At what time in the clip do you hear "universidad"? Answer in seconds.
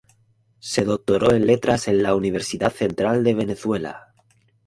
2.15-2.71